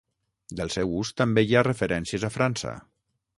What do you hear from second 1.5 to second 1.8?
ha